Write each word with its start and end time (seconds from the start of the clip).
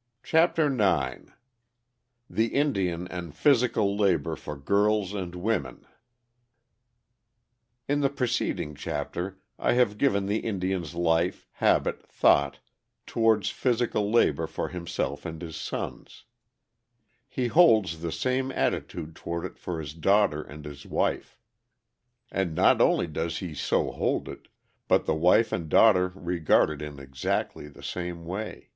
]CHAPTER 0.22 0.72
IX 0.82 1.30
THE 2.30 2.54
INDIAN 2.54 3.06
AND 3.08 3.34
PHYSICAL 3.34 3.98
LABOR 3.98 4.34
FOR 4.34 4.56
GIRLS 4.56 5.12
AND 5.12 5.34
WOMEN 5.34 5.86
In 7.86 8.00
the 8.00 8.08
preceding 8.08 8.74
chapter 8.74 9.38
I 9.58 9.74
have 9.74 9.98
given 9.98 10.24
the 10.24 10.38
Indian's 10.38 10.94
life, 10.94 11.46
habit, 11.52 12.02
thought, 12.06 12.60
towards 13.04 13.50
physical 13.50 14.10
labor 14.10 14.46
for 14.46 14.70
himself 14.70 15.26
and 15.26 15.42
his 15.42 15.56
sons. 15.56 16.24
He 17.28 17.48
holds 17.48 18.00
the 18.00 18.10
same 18.10 18.50
attitude 18.50 19.14
toward 19.14 19.44
it 19.44 19.58
for 19.58 19.78
his 19.80 19.92
daughter 19.92 20.40
and 20.42 20.64
his 20.64 20.86
wife. 20.86 21.38
And 22.32 22.54
not 22.54 22.80
only 22.80 23.06
does 23.06 23.40
he 23.40 23.52
so 23.54 23.90
hold 23.92 24.30
it, 24.30 24.48
but 24.88 25.04
the 25.04 25.14
wife 25.14 25.52
and 25.52 25.68
daughter 25.68 26.08
regard 26.16 26.70
it 26.70 26.80
in 26.80 26.98
exactly 26.98 27.68
the 27.68 27.82
same 27.82 28.24
way. 28.24 28.70